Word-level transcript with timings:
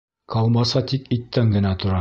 Колбаса 0.35 0.83
тик 0.93 1.07
иттән 1.19 1.57
генә 1.59 1.75
тора. 1.85 1.89